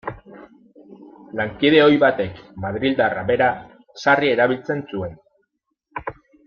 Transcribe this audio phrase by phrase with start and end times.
[1.41, 3.53] Lankide ohi batek, madrildarra bera,
[4.07, 5.19] sarri erabiltzen zuen.